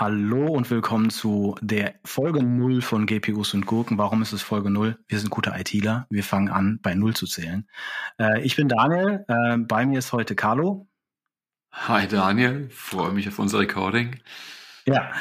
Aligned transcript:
Hallo 0.00 0.46
und 0.46 0.70
willkommen 0.70 1.10
zu 1.10 1.56
der 1.60 1.92
Folge 2.06 2.42
0 2.42 2.80
von 2.80 3.04
GPUs 3.04 3.52
und 3.52 3.66
Gurken. 3.66 3.98
Warum 3.98 4.22
ist 4.22 4.32
es 4.32 4.40
Folge 4.40 4.70
0? 4.70 4.98
Wir 5.06 5.18
sind 5.18 5.28
gute 5.28 5.52
ITler. 5.54 6.06
Wir 6.08 6.24
fangen 6.24 6.48
an, 6.48 6.78
bei 6.80 6.94
0 6.94 7.14
zu 7.14 7.26
zählen. 7.26 7.68
Äh, 8.18 8.40
ich 8.40 8.56
bin 8.56 8.66
Daniel. 8.66 9.26
Äh, 9.28 9.58
bei 9.58 9.84
mir 9.84 9.98
ist 9.98 10.14
heute 10.14 10.34
Carlo. 10.34 10.88
Hi 11.72 12.08
Daniel, 12.08 12.70
freue 12.70 13.12
mich 13.12 13.28
auf 13.28 13.38
unser 13.38 13.58
Recording. 13.58 14.16
Ja, 14.90 15.12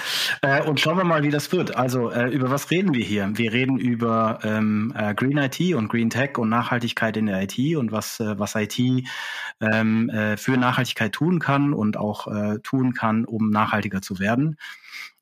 äh, 0.41 0.63
und 0.63 0.79
schauen 0.79 0.97
wir 0.97 1.03
mal, 1.03 1.21
wie 1.21 1.29
das 1.29 1.51
wird. 1.51 1.75
Also, 1.75 2.09
äh, 2.09 2.29
über 2.29 2.49
was 2.49 2.71
reden 2.71 2.95
wir 2.95 3.05
hier? 3.05 3.29
Wir 3.35 3.53
reden 3.53 3.77
über 3.77 4.39
ähm, 4.41 4.91
äh, 4.97 5.13
Green 5.13 5.37
IT 5.37 5.59
und 5.75 5.89
Green 5.89 6.09
Tech 6.09 6.39
und 6.39 6.49
Nachhaltigkeit 6.49 7.15
in 7.17 7.27
der 7.27 7.43
IT 7.43 7.75
und 7.75 7.91
was, 7.91 8.19
äh, 8.19 8.39
was 8.39 8.55
IT 8.55 8.79
ähm, 9.61 10.09
äh, 10.09 10.37
für 10.37 10.57
Nachhaltigkeit 10.57 11.11
tun 11.11 11.37
kann 11.37 11.73
und 11.73 11.97
auch 11.97 12.25
äh, 12.27 12.57
tun 12.63 12.95
kann, 12.95 13.25
um 13.25 13.51
nachhaltiger 13.51 14.01
zu 14.01 14.17
werden. 14.17 14.57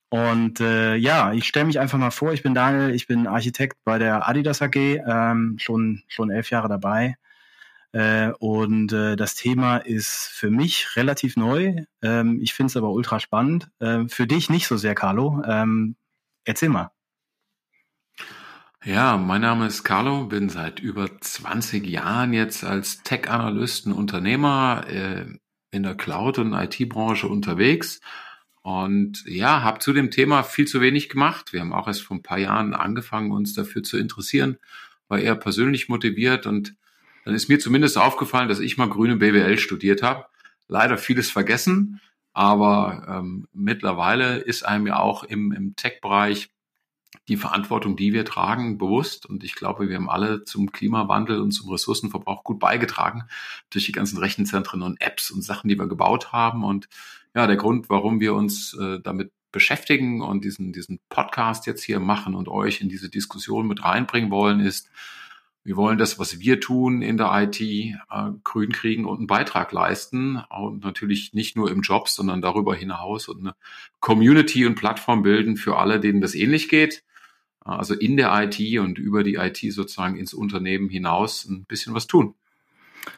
Und 0.09 0.61
äh, 0.61 0.95
ja, 0.95 1.33
ich 1.33 1.45
stelle 1.45 1.65
mich 1.65 1.81
einfach 1.81 1.97
mal 1.97 2.11
vor, 2.11 2.31
ich 2.31 2.41
bin 2.41 2.53
Daniel, 2.53 2.95
ich 2.95 3.05
bin 3.05 3.27
Architekt 3.27 3.77
bei 3.83 3.97
der 3.99 4.29
Adidas 4.29 4.61
AG, 4.61 4.75
ähm, 4.77 5.57
schon, 5.59 6.03
schon 6.07 6.29
elf 6.29 6.49
Jahre 6.51 6.69
dabei. 6.69 7.17
Äh, 7.93 8.31
und 8.39 8.91
äh, 8.91 9.15
das 9.15 9.35
Thema 9.35 9.77
ist 9.77 10.27
für 10.27 10.49
mich 10.49 10.95
relativ 10.95 11.37
neu. 11.37 11.83
Ähm, 12.01 12.39
ich 12.41 12.53
finde 12.53 12.71
es 12.71 12.77
aber 12.77 12.91
ultra 12.91 13.19
spannend. 13.19 13.69
Ähm, 13.79 14.09
für 14.09 14.27
dich 14.27 14.49
nicht 14.49 14.67
so 14.67 14.77
sehr, 14.77 14.95
Carlo. 14.95 15.41
Ähm, 15.45 15.95
erzähl 16.45 16.69
mal. 16.69 16.91
Ja, 18.83 19.17
mein 19.17 19.41
Name 19.41 19.67
ist 19.67 19.83
Carlo, 19.83 20.25
bin 20.25 20.49
seit 20.49 20.79
über 20.79 21.09
20 21.19 21.85
Jahren 21.87 22.31
jetzt 22.33 22.63
als 22.63 23.03
Tech-Analyst 23.03 23.87
und 23.87 23.93
Unternehmer 23.93 24.85
äh, 24.87 25.25
in 25.71 25.83
der 25.83 25.95
Cloud- 25.95 26.39
und 26.39 26.53
IT-Branche 26.53 27.27
unterwegs. 27.27 27.99
Und 28.61 29.23
ja, 29.25 29.63
habe 29.63 29.79
zu 29.79 29.93
dem 29.93 30.11
Thema 30.11 30.43
viel 30.43 30.67
zu 30.67 30.81
wenig 30.81 31.09
gemacht. 31.09 31.53
Wir 31.53 31.61
haben 31.61 31.73
auch 31.73 31.87
erst 31.87 32.03
vor 32.03 32.17
ein 32.17 32.23
paar 32.23 32.37
Jahren 32.37 32.73
angefangen, 32.73 33.31
uns 33.31 33.53
dafür 33.53 33.81
zu 33.83 33.97
interessieren, 33.97 34.57
war 35.07 35.19
eher 35.19 35.35
persönlich 35.35 35.89
motiviert 35.89 36.45
und 36.45 36.75
dann 37.27 37.35
ist 37.35 37.49
mir 37.49 37.59
zumindest 37.59 37.97
aufgefallen, 37.97 38.47
dass 38.47 38.61
ich 38.61 38.77
mal 38.77 38.87
grüne 38.87 39.17
BWL 39.17 39.57
studiert 39.57 40.01
habe. 40.01 40.27
Leider 40.69 40.97
vieles 40.97 41.29
vergessen, 41.29 41.99
aber 42.31 43.05
ähm, 43.05 43.49
mittlerweile 43.51 44.37
ist 44.37 44.65
einem 44.65 44.87
ja 44.87 44.99
auch 44.99 45.25
im, 45.25 45.51
im 45.51 45.75
Tech-Bereich 45.75 46.49
die 47.27 47.35
Verantwortung, 47.35 47.97
die 47.97 48.13
wir 48.13 48.23
tragen, 48.23 48.77
bewusst. 48.77 49.25
Und 49.25 49.43
ich 49.43 49.55
glaube, 49.55 49.89
wir 49.89 49.97
haben 49.97 50.09
alle 50.09 50.45
zum 50.45 50.71
Klimawandel 50.71 51.41
und 51.41 51.51
zum 51.51 51.69
Ressourcenverbrauch 51.69 52.45
gut 52.45 52.59
beigetragen 52.59 53.23
durch 53.71 53.87
die 53.87 53.91
ganzen 53.91 54.19
Rechenzentren 54.19 54.81
und 54.81 55.01
Apps 55.01 55.29
und 55.29 55.41
Sachen, 55.41 55.67
die 55.67 55.77
wir 55.77 55.87
gebaut 55.87 56.31
haben. 56.31 56.63
Und 56.63 56.87
ja, 57.35 57.45
der 57.45 57.57
Grund, 57.57 57.89
warum 57.89 58.21
wir 58.21 58.35
uns 58.35 58.73
äh, 58.75 59.01
damit 59.01 59.33
beschäftigen 59.51 60.21
und 60.21 60.45
diesen, 60.45 60.71
diesen 60.71 61.01
Podcast 61.09 61.65
jetzt 61.65 61.83
hier 61.83 61.99
machen 61.99 62.35
und 62.35 62.47
euch 62.47 62.79
in 62.79 62.87
diese 62.87 63.09
Diskussion 63.09 63.67
mit 63.67 63.83
reinbringen 63.83 64.31
wollen, 64.31 64.61
ist, 64.61 64.89
wir 65.67 65.75
wollen 65.75 65.97
das, 65.97 66.17
was 66.17 66.39
wir 66.39 66.61
tun 66.61 67.01
in 67.01 67.17
der 67.17 67.29
IT, 67.33 67.59
äh, 67.59 67.93
grün 68.45 68.71
kriegen 68.71 69.03
und 69.03 69.17
einen 69.17 69.27
Beitrag 69.27 69.73
leisten. 69.73 70.41
Und 70.49 70.85
natürlich 70.85 71.33
nicht 71.33 71.57
nur 71.57 71.69
im 71.69 71.81
Job, 71.81 72.07
sondern 72.07 72.41
darüber 72.41 72.73
hinaus 72.73 73.27
und 73.27 73.39
eine 73.41 73.55
Community 73.99 74.65
und 74.65 74.75
Plattform 74.75 75.23
bilden 75.23 75.57
für 75.57 75.77
alle, 75.77 75.99
denen 75.99 76.21
das 76.21 76.35
ähnlich 76.35 76.69
geht. 76.69 77.03
Also 77.59 77.95
in 77.95 78.15
der 78.15 78.31
IT 78.33 78.79
und 78.79 78.97
über 78.97 79.25
die 79.25 79.35
IT 79.35 79.57
sozusagen 79.73 80.15
ins 80.15 80.33
Unternehmen 80.33 80.87
hinaus 80.87 81.43
ein 81.43 81.65
bisschen 81.65 81.93
was 81.93 82.07
tun. 82.07 82.33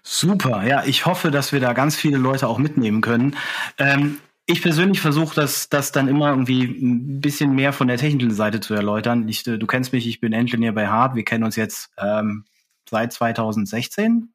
Super, 0.02 0.66
ja, 0.66 0.84
ich 0.86 1.06
hoffe, 1.06 1.30
dass 1.30 1.52
wir 1.52 1.60
da 1.60 1.74
ganz 1.74 1.98
viele 1.98 2.18
Leute 2.18 2.48
auch 2.48 2.58
mitnehmen 2.58 3.02
können. 3.02 3.36
Ähm, 3.78 4.18
ich 4.50 4.64
persönlich 4.64 5.00
versuche 5.00 5.36
das, 5.36 5.70
das 5.70 5.92
dann 5.92 6.08
immer 6.08 6.30
irgendwie 6.30 6.64
ein 6.64 7.22
bisschen 7.22 7.54
mehr 7.54 7.72
von 7.72 7.88
der 7.88 7.98
technischen 7.98 8.32
Seite 8.32 8.60
zu 8.60 8.74
erläutern. 8.74 9.28
Ich, 9.28 9.46
äh, 9.46 9.60
du 9.60 9.68
kennst 9.68 9.94
mich, 9.94 10.08
ich 10.08 10.20
bin 10.20 10.34
Engineer 10.34 10.72
bei 10.72 10.88
Hart. 10.88 11.16
Wir 11.16 11.24
kennen 11.24 11.44
uns 11.44 11.56
jetzt 11.56 11.92
ähm, 11.98 12.46
seit 12.90 13.14
2016. 13.14 14.34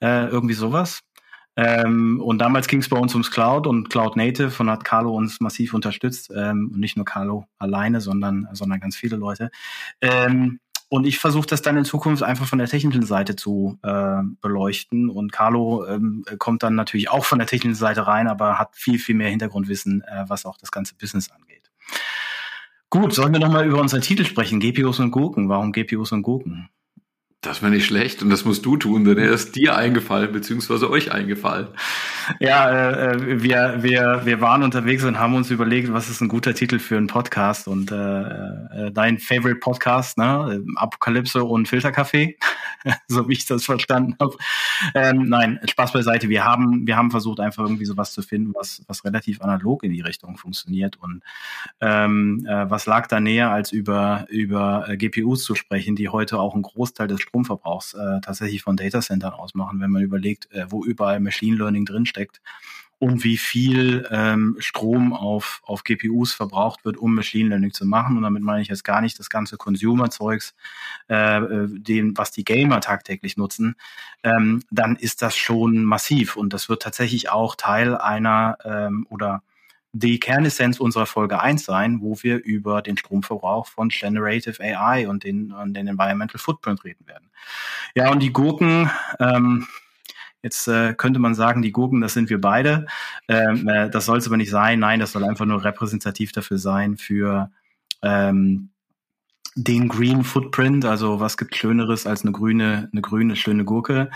Äh, 0.00 0.26
irgendwie 0.26 0.54
sowas. 0.54 1.00
Ähm, 1.54 2.20
und 2.20 2.38
damals 2.38 2.66
ging 2.66 2.80
es 2.80 2.88
bei 2.88 2.98
uns 2.98 3.14
ums 3.14 3.30
Cloud 3.30 3.68
und 3.68 3.88
Cloud 3.88 4.16
Native 4.16 4.52
und 4.58 4.70
hat 4.70 4.84
Carlo 4.84 5.14
uns 5.14 5.40
massiv 5.40 5.74
unterstützt. 5.74 6.32
Ähm, 6.34 6.70
und 6.72 6.80
nicht 6.80 6.96
nur 6.96 7.04
Carlo 7.04 7.46
alleine, 7.58 8.00
sondern, 8.00 8.48
sondern 8.52 8.80
ganz 8.80 8.96
viele 8.96 9.16
Leute. 9.16 9.50
Ähm, 10.00 10.58
und 10.90 11.06
ich 11.06 11.18
versuche 11.18 11.46
das 11.46 11.60
dann 11.60 11.76
in 11.76 11.84
Zukunft 11.84 12.22
einfach 12.22 12.46
von 12.46 12.58
der 12.58 12.68
technischen 12.68 13.04
Seite 13.04 13.36
zu 13.36 13.78
äh, 13.82 14.22
beleuchten. 14.40 15.10
Und 15.10 15.32
Carlo 15.32 15.86
ähm, 15.86 16.24
kommt 16.38 16.62
dann 16.62 16.74
natürlich 16.74 17.10
auch 17.10 17.26
von 17.26 17.38
der 17.38 17.46
technischen 17.46 17.74
Seite 17.74 18.06
rein, 18.06 18.26
aber 18.26 18.58
hat 18.58 18.74
viel, 18.74 18.98
viel 18.98 19.14
mehr 19.14 19.28
Hintergrundwissen, 19.28 20.02
äh, 20.02 20.24
was 20.28 20.46
auch 20.46 20.56
das 20.56 20.70
ganze 20.72 20.94
Business 20.94 21.30
angeht. 21.30 21.70
Gut, 22.88 23.12
sollen 23.12 23.34
wir 23.34 23.40
nochmal 23.40 23.66
über 23.66 23.80
unseren 23.80 24.00
Titel 24.00 24.24
sprechen? 24.24 24.60
GPUs 24.60 24.98
und 24.98 25.10
Gurken. 25.10 25.50
Warum 25.50 25.72
GPUs 25.72 26.12
und 26.12 26.22
Gurken? 26.22 26.70
Das 27.42 27.60
wäre 27.60 27.70
nicht 27.70 27.86
schlecht 27.86 28.22
und 28.22 28.30
das 28.30 28.44
musst 28.44 28.64
du 28.66 28.76
tun, 28.76 29.04
denn 29.04 29.18
er 29.18 29.30
ist 29.30 29.54
dir 29.54 29.76
eingefallen, 29.76 30.32
beziehungsweise 30.32 30.90
euch 30.90 31.12
eingefallen. 31.12 31.68
Ja, 32.40 32.70
äh, 32.70 33.12
äh, 33.12 33.42
wir, 33.42 33.82
wir, 33.82 34.22
wir 34.24 34.40
waren 34.40 34.62
unterwegs 34.62 35.04
und 35.04 35.18
haben 35.18 35.34
uns 35.34 35.50
überlegt, 35.50 35.92
was 35.92 36.08
ist 36.08 36.20
ein 36.20 36.28
guter 36.28 36.54
Titel 36.54 36.78
für 36.78 36.96
einen 36.96 37.06
Podcast 37.06 37.68
und 37.68 37.90
äh, 37.90 37.96
äh, 37.96 38.92
dein 38.92 39.18
Favorite 39.18 39.60
Podcast, 39.60 40.18
ne? 40.18 40.62
Apokalypse 40.76 41.42
und 41.44 41.68
Filterkaffee, 41.68 42.38
so 43.08 43.28
wie 43.28 43.32
ich 43.32 43.46
das 43.46 43.64
verstanden 43.64 44.16
habe. 44.20 44.36
Ähm, 44.94 45.28
nein, 45.28 45.58
Spaß 45.68 45.92
beiseite. 45.92 46.28
Wir 46.28 46.44
haben, 46.44 46.86
wir 46.86 46.96
haben 46.96 47.10
versucht, 47.10 47.40
einfach 47.40 47.64
irgendwie 47.64 47.86
sowas 47.86 48.12
zu 48.12 48.22
finden, 48.22 48.52
was, 48.54 48.82
was 48.86 49.04
relativ 49.04 49.40
analog 49.40 49.82
in 49.82 49.92
die 49.92 50.00
Richtung 50.00 50.36
funktioniert. 50.36 50.96
Und 50.96 51.22
ähm, 51.80 52.46
äh, 52.48 52.68
was 52.70 52.86
lag 52.86 53.06
da 53.06 53.20
näher, 53.20 53.50
als 53.50 53.72
über, 53.72 54.26
über 54.28 54.88
äh, 54.88 54.96
GPUs 54.96 55.44
zu 55.44 55.54
sprechen, 55.54 55.96
die 55.96 56.08
heute 56.08 56.38
auch 56.38 56.54
einen 56.54 56.62
Großteil 56.62 57.08
des 57.08 57.20
Stromverbrauchs 57.20 57.94
äh, 57.94 58.20
tatsächlich 58.20 58.62
von 58.62 58.76
Datacentern 58.76 59.32
ausmachen, 59.32 59.80
wenn 59.80 59.90
man 59.90 60.02
überlegt, 60.02 60.50
äh, 60.52 60.66
wo 60.68 60.84
überall 60.84 61.20
Machine 61.20 61.56
Learning 61.56 61.84
drinsteckt 61.84 62.17
und 62.98 63.22
wie 63.22 63.36
viel 63.36 64.08
ähm, 64.10 64.56
Strom 64.58 65.12
auf, 65.12 65.60
auf 65.64 65.84
GPUs 65.84 66.32
verbraucht 66.32 66.84
wird, 66.84 66.96
um 66.96 67.14
Machine 67.14 67.50
Learning 67.50 67.72
zu 67.72 67.86
machen. 67.86 68.16
Und 68.16 68.24
damit 68.24 68.42
meine 68.42 68.60
ich 68.60 68.68
jetzt 68.68 68.82
gar 68.82 69.00
nicht 69.00 69.18
das 69.18 69.30
ganze 69.30 69.56
Consumer-Zeugs, 69.56 70.54
äh, 71.08 71.36
äh 71.36 72.12
was 72.16 72.32
die 72.32 72.44
Gamer 72.44 72.80
tagtäglich 72.80 73.36
nutzen, 73.36 73.76
ähm, 74.24 74.64
dann 74.70 74.96
ist 74.96 75.22
das 75.22 75.36
schon 75.36 75.84
massiv. 75.84 76.36
Und 76.36 76.52
das 76.52 76.68
wird 76.68 76.82
tatsächlich 76.82 77.30
auch 77.30 77.54
Teil 77.54 77.96
einer 77.96 78.58
ähm, 78.64 79.06
oder 79.10 79.42
die 79.92 80.20
Kernessenz 80.20 80.80
unserer 80.80 81.06
Folge 81.06 81.40
1 81.40 81.64
sein, 81.64 82.00
wo 82.00 82.16
wir 82.22 82.42
über 82.44 82.82
den 82.82 82.96
Stromverbrauch 82.96 83.66
von 83.66 83.88
Generative 83.88 84.62
AI 84.62 85.08
und 85.08 85.24
den, 85.24 85.52
und 85.52 85.74
den 85.74 85.86
Environmental 85.86 86.38
Footprint 86.38 86.84
reden 86.84 87.06
werden. 87.06 87.30
Ja, 87.94 88.10
und 88.10 88.20
die 88.20 88.32
Gurken, 88.32 88.90
ähm, 89.18 89.66
Jetzt 90.42 90.68
äh, 90.68 90.94
könnte 90.94 91.18
man 91.18 91.34
sagen, 91.34 91.62
die 91.62 91.72
Gurken, 91.72 92.00
das 92.00 92.14
sind 92.14 92.30
wir 92.30 92.40
beide. 92.40 92.86
Ähm, 93.28 93.68
äh, 93.68 93.90
das 93.90 94.06
soll 94.06 94.18
es 94.18 94.26
aber 94.26 94.36
nicht 94.36 94.50
sein. 94.50 94.78
Nein, 94.78 95.00
das 95.00 95.12
soll 95.12 95.24
einfach 95.24 95.46
nur 95.46 95.64
repräsentativ 95.64 96.32
dafür 96.32 96.58
sein 96.58 96.96
für 96.96 97.50
ähm, 98.02 98.70
den 99.56 99.88
Green 99.88 100.22
Footprint. 100.22 100.84
Also 100.84 101.18
was 101.18 101.36
gibt 101.36 101.56
Schöneres 101.56 102.06
als 102.06 102.22
eine 102.22 102.32
grüne, 102.32 102.88
eine 102.92 103.02
grüne 103.02 103.34
schöne 103.34 103.64
Gurke? 103.64 104.10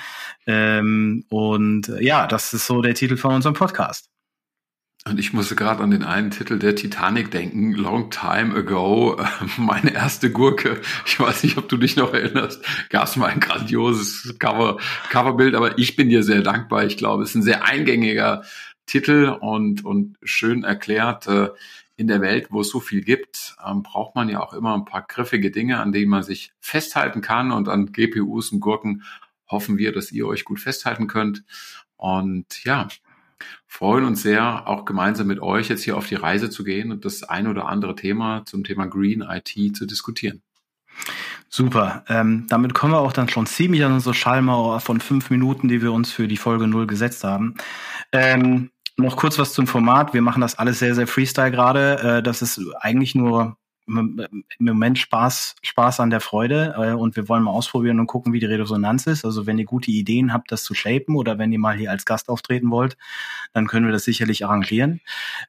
Ähm, 0.47 1.25
und 1.29 1.89
äh, 1.89 2.05
ja, 2.05 2.27
das 2.29 2.55
ist 2.55 2.67
so 2.67 2.83
der 2.83 2.95
Titel 2.95 3.17
von 3.17 3.35
unserem 3.35 3.55
Podcast. 3.55 4.12
Und 5.05 5.19
ich 5.19 5.33
musste 5.33 5.57
gerade 5.57 5.83
an 5.83 5.91
den 5.91 6.05
einen 6.05 6.31
Titel 6.31 6.61
der 6.61 6.77
Titanic 6.77 7.33
denken, 7.33 7.73
Long 7.73 8.11
Time 8.11 8.55
Ago, 8.55 9.21
meine 9.57 9.93
erste 9.93 10.31
Gurke. 10.31 10.81
Ich 11.07 11.19
weiß 11.19 11.43
nicht, 11.43 11.59
ob 11.59 11.69
du 11.69 11.77
dich 11.77 11.97
noch 11.97 12.15
erinnerst. 12.15 12.65
Gab 12.89 13.09
es 13.09 13.17
mal 13.17 13.27
ein 13.27 13.41
grandioses 13.41 14.37
Cover, 14.39 14.79
Coverbild, 15.11 15.57
aber 15.57 15.77
ich 15.77 15.97
bin 15.97 16.09
dir 16.09 16.23
sehr 16.23 16.43
dankbar. 16.43 16.85
Ich 16.85 16.97
glaube, 16.97 17.25
es 17.25 17.31
ist 17.31 17.35
ein 17.35 17.43
sehr 17.43 17.65
eingängiger 17.65 18.45
Titel 18.87 19.37
und, 19.41 19.85
und 19.85 20.19
schön 20.23 20.63
erklärt. 20.63 21.27
Äh, 21.27 21.49
in 21.97 22.07
der 22.07 22.21
Welt, 22.21 22.49
wo 22.51 22.61
es 22.61 22.69
so 22.69 22.81
viel 22.81 23.03
gibt, 23.03 23.57
ähm, 23.65 23.83
braucht 23.83 24.15
man 24.15 24.29
ja 24.29 24.41
auch 24.41 24.55
immer 24.55 24.75
ein 24.75 24.85
paar 24.85 25.03
griffige 25.03 25.51
Dinge, 25.51 25.81
an 25.81 25.93
denen 25.93 26.11
man 26.11 26.23
sich 26.23 26.53
festhalten 26.61 27.23
kann. 27.23 27.51
Und 27.51 27.69
an 27.69 27.93
GPUs 27.93 28.53
und 28.53 28.61
Gurken 28.61 29.03
hoffen 29.49 29.79
wir, 29.79 29.93
dass 29.93 30.13
ihr 30.13 30.27
euch 30.27 30.45
gut 30.45 30.61
festhalten 30.61 31.07
könnt. 31.07 31.45
Und 31.97 32.65
ja, 32.65 32.89
freuen 33.67 34.05
uns 34.05 34.23
sehr, 34.23 34.69
auch 34.69 34.85
gemeinsam 34.85 35.27
mit 35.27 35.41
euch 35.41 35.69
jetzt 35.69 35.83
hier 35.83 35.97
auf 35.97 36.07
die 36.07 36.15
Reise 36.15 36.51
zu 36.51 36.65
gehen 36.65 36.93
und 36.93 37.05
das 37.05 37.23
ein 37.23 37.47
oder 37.47 37.67
andere 37.67 37.95
Thema 37.97 38.45
zum 38.45 38.65
Thema 38.65 38.87
Green 38.87 39.23
IT 39.23 39.77
zu 39.77 39.87
diskutieren. 39.87 40.43
Super. 41.49 42.05
Ähm, 42.09 42.47
damit 42.49 42.75
kommen 42.75 42.95
wir 42.95 43.01
auch 43.01 43.13
dann 43.13 43.29
schon 43.29 43.47
ziemlich 43.47 43.85
an 43.85 43.93
unsere 43.93 44.15
Schallmauer 44.15 44.81
von 44.81 45.01
fünf 45.01 45.31
Minuten, 45.31 45.69
die 45.69 45.83
wir 45.83 45.93
uns 45.93 46.11
für 46.11 46.27
die 46.27 46.37
Folge 46.37 46.67
null 46.67 46.87
gesetzt 46.87 47.25
haben. 47.25 47.55
Ähm, 48.11 48.71
noch 48.97 49.17
kurz 49.17 49.39
was 49.39 49.53
zum 49.53 49.67
Format. 49.67 50.15
Wir 50.15 50.23
machen 50.23 50.41
das 50.41 50.59
alles 50.59 50.79
sehr, 50.79 50.95
sehr 50.95 51.07
Freestyle 51.07 51.51
gerade. 51.51 51.99
Äh, 52.19 52.23
das 52.23 52.43
ist 52.43 52.61
eigentlich 52.81 53.15
nur 53.15 53.57
im 53.87 54.45
Moment 54.59 54.99
Spaß, 54.99 55.57
Spaß 55.63 56.01
an 56.01 56.11
der 56.11 56.21
Freude 56.21 56.75
äh, 56.77 56.93
und 56.93 57.17
wir 57.17 57.29
wollen 57.29 57.43
mal 57.43 57.51
ausprobieren 57.51 58.01
und 58.01 58.07
gucken, 58.07 58.33
wie 58.33 58.41
die 58.41 58.47
Resonanz 58.47 59.07
ist. 59.07 59.25
Also 59.25 59.47
wenn 59.47 59.59
ihr 59.59 59.65
gute 59.65 59.91
Ideen 59.91 60.33
habt, 60.33 60.53
das 60.53 60.63
zu 60.63 60.75
shapen 60.75 61.17
oder 61.17 61.39
wenn 61.39 61.53
ihr 61.53 61.59
mal 61.59 61.77
hier 61.77 61.91
als 61.91 62.05
Gast 62.05 62.29
auftreten 62.29 62.71
wollt, 62.71 62.97
dann 63.53 63.67
können 63.67 63.87
wir 63.87 63.93
das 63.93 64.05
sicherlich 64.05 64.45
arrangieren. 64.45 65.01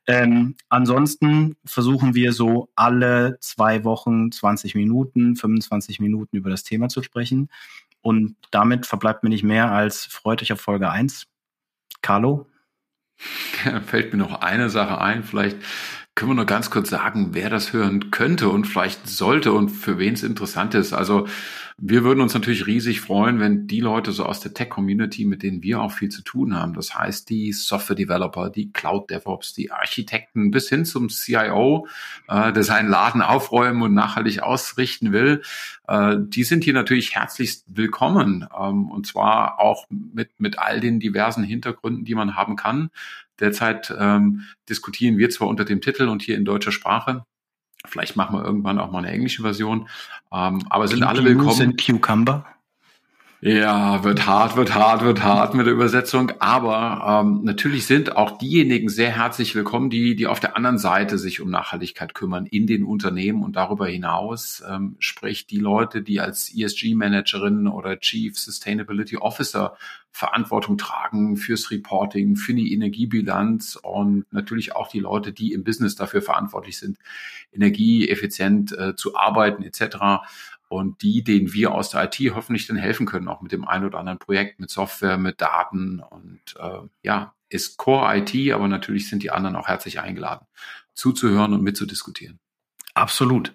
Ähm, 0.07 0.55
ansonsten 0.69 1.55
versuchen 1.65 2.15
wir 2.15 2.33
so 2.33 2.69
alle 2.75 3.37
zwei 3.39 3.83
Wochen 3.83 4.31
20 4.31 4.75
Minuten, 4.75 5.35
25 5.35 5.99
Minuten 5.99 6.35
über 6.35 6.49
das 6.49 6.63
Thema 6.63 6.89
zu 6.89 7.03
sprechen. 7.03 7.49
Und 8.01 8.35
damit 8.51 8.85
verbleibt 8.85 9.23
mir 9.23 9.29
nicht 9.29 9.43
mehr 9.43 9.71
als 9.71 10.05
freut 10.05 10.41
euch 10.41 10.51
auf 10.51 10.59
Folge 10.59 10.89
1. 10.89 11.27
Carlo? 12.01 12.47
Ja, 13.65 13.81
fällt 13.85 14.13
mir 14.13 14.19
noch 14.19 14.41
eine 14.41 14.69
Sache 14.69 14.99
ein, 15.01 15.23
vielleicht 15.23 15.57
können 16.15 16.31
wir 16.31 16.35
nur 16.35 16.45
ganz 16.45 16.69
kurz 16.69 16.89
sagen, 16.89 17.29
wer 17.33 17.49
das 17.49 17.73
hören 17.73 18.11
könnte 18.11 18.49
und 18.49 18.65
vielleicht 18.65 19.07
sollte 19.07 19.51
und 19.51 19.69
für 19.69 19.97
wen 19.97 20.13
es 20.13 20.23
interessant 20.23 20.75
ist. 20.75 20.93
Also 20.93 21.27
wir 21.77 22.03
würden 22.03 22.21
uns 22.21 22.33
natürlich 22.33 22.67
riesig 22.67 23.01
freuen, 23.01 23.39
wenn 23.39 23.67
die 23.67 23.79
Leute 23.79 24.11
so 24.11 24.25
aus 24.25 24.39
der 24.39 24.53
Tech-Community, 24.53 25.25
mit 25.25 25.43
denen 25.43 25.63
wir 25.63 25.81
auch 25.81 25.91
viel 25.91 26.09
zu 26.09 26.21
tun 26.21 26.55
haben, 26.55 26.73
das 26.73 26.95
heißt 26.95 27.29
die 27.29 27.51
Software-Developer, 27.51 28.49
die 28.49 28.71
Cloud-DevOps, 28.71 29.53
die 29.53 29.71
Architekten 29.71 30.51
bis 30.51 30.69
hin 30.69 30.85
zum 30.85 31.09
CIO, 31.09 31.87
äh, 32.27 32.53
der 32.53 32.63
seinen 32.63 32.89
Laden 32.89 33.21
aufräumen 33.21 33.81
und 33.81 33.93
nachhaltig 33.93 34.41
ausrichten 34.41 35.11
will, 35.11 35.41
äh, 35.87 36.15
die 36.19 36.43
sind 36.43 36.63
hier 36.63 36.73
natürlich 36.73 37.15
herzlichst 37.15 37.65
willkommen 37.67 38.47
ähm, 38.57 38.89
und 38.89 39.07
zwar 39.07 39.59
auch 39.59 39.85
mit, 39.89 40.29
mit 40.37 40.59
all 40.59 40.79
den 40.79 40.99
diversen 40.99 41.43
Hintergründen, 41.43 42.05
die 42.05 42.15
man 42.15 42.35
haben 42.35 42.55
kann. 42.55 42.89
Derzeit 43.39 43.93
ähm, 43.97 44.43
diskutieren 44.69 45.17
wir 45.17 45.29
zwar 45.29 45.47
unter 45.47 45.65
dem 45.65 45.81
Titel 45.81 46.07
und 46.07 46.21
hier 46.21 46.37
in 46.37 46.45
deutscher 46.45 46.71
Sprache. 46.71 47.25
Vielleicht 47.85 48.15
machen 48.15 48.37
wir 48.37 48.45
irgendwann 48.45 48.79
auch 48.79 48.91
mal 48.91 48.99
eine 48.99 49.11
englische 49.11 49.41
Version. 49.41 49.89
Ähm, 50.31 50.61
aber 50.69 50.87
sind 50.87 51.03
alle 51.03 51.23
willkommen. 51.23 51.51
Sind 51.51 51.85
Cucumber? 51.85 52.45
Ja, 53.45 54.05
wird 54.05 54.25
hart, 54.25 54.55
wird 54.55 54.73
hart, 54.73 55.03
wird 55.03 55.21
hart 55.21 55.53
mit 55.53 55.65
der 55.65 55.73
Übersetzung. 55.73 56.31
Aber 56.39 57.23
ähm, 57.25 57.41
natürlich 57.43 57.85
sind 57.85 58.15
auch 58.15 58.37
diejenigen 58.37 58.87
sehr 58.87 59.09
herzlich 59.17 59.53
willkommen, 59.53 59.89
die, 59.89 60.15
die 60.15 60.27
auf 60.27 60.39
der 60.39 60.55
anderen 60.55 60.77
Seite 60.77 61.17
sich 61.17 61.41
um 61.41 61.49
Nachhaltigkeit 61.49 62.13
kümmern 62.13 62.45
in 62.45 62.67
den 62.67 62.85
Unternehmen 62.85 63.43
und 63.43 63.57
darüber 63.57 63.85
hinaus, 63.85 64.63
ähm, 64.65 64.95
sprich 64.99 65.45
die 65.45 65.59
Leute, 65.59 66.01
die 66.01 66.21
als 66.21 66.55
ESG-Managerin 66.55 67.67
oder 67.67 67.99
Chief 67.99 68.39
Sustainability 68.39 69.17
Officer 69.17 69.75
Verantwortung 70.15 70.77
tragen 70.77 71.35
fürs 71.35 71.71
Reporting, 71.71 72.35
für 72.37 72.53
die 72.53 72.71
Energiebilanz 72.71 73.77
und 73.81 74.31
natürlich 74.31 74.75
auch 74.75 74.87
die 74.87 74.99
Leute, 74.99 75.33
die 75.33 75.51
im 75.53 75.63
Business 75.63 75.95
dafür 75.95 76.21
verantwortlich 76.21 76.77
sind, 76.77 76.97
energieeffizient 77.51 78.77
äh, 78.77 78.95
zu 78.95 79.17
arbeiten 79.17 79.63
etc 79.63 80.21
und 80.73 81.01
die, 81.01 81.23
denen 81.23 81.53
wir 81.53 81.71
aus 81.71 81.89
der 81.89 82.03
IT 82.03 82.19
hoffentlich 82.33 82.67
dann 82.67 82.77
helfen 82.77 83.05
können, 83.05 83.27
auch 83.27 83.41
mit 83.41 83.51
dem 83.51 83.67
einen 83.67 83.85
oder 83.85 83.99
anderen 83.99 84.19
Projekt, 84.19 84.59
mit 84.59 84.69
Software, 84.69 85.17
mit 85.17 85.39
Daten 85.39 85.99
und 85.99 86.41
äh, 86.59 86.79
ja, 87.03 87.33
ist 87.49 87.77
Core 87.77 88.17
IT, 88.17 88.51
aber 88.51 88.67
natürlich 88.67 89.09
sind 89.09 89.23
die 89.23 89.31
anderen 89.31 89.55
auch 89.55 89.67
herzlich 89.67 89.99
eingeladen, 89.99 90.47
zuzuhören 90.93 91.53
und 91.53 91.61
mitzudiskutieren. 91.61 92.39
Absolut. 92.95 93.53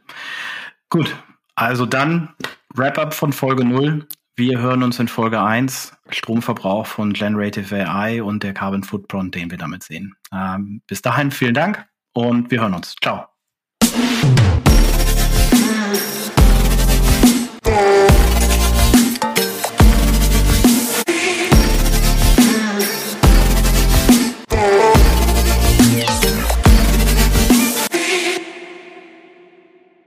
Gut, 0.88 1.16
also 1.54 1.86
dann 1.86 2.34
Wrap-up 2.74 3.14
von 3.14 3.32
Folge 3.32 3.64
0. 3.64 4.06
Wir 4.36 4.60
hören 4.60 4.84
uns 4.84 5.00
in 5.00 5.08
Folge 5.08 5.42
1, 5.42 5.96
Stromverbrauch 6.10 6.86
von 6.86 7.12
Generative 7.12 7.88
AI 7.88 8.22
und 8.22 8.44
der 8.44 8.54
Carbon 8.54 8.84
Footprint, 8.84 9.34
den 9.34 9.50
wir 9.50 9.58
damit 9.58 9.82
sehen. 9.82 10.14
Ähm, 10.32 10.82
bis 10.86 11.02
dahin 11.02 11.32
vielen 11.32 11.54
Dank 11.54 11.84
und 12.12 12.52
wir 12.52 12.60
hören 12.60 12.74
uns. 12.74 12.94
Ciao. 13.02 13.26